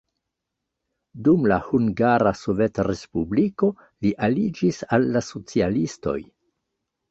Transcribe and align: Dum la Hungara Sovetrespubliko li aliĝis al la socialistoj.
Dum 1.27 1.45
la 1.51 1.59
Hungara 1.65 2.31
Sovetrespubliko 2.39 3.71
li 4.07 4.15
aliĝis 4.31 4.83
al 4.99 5.09
la 5.15 5.25
socialistoj. 5.31 6.19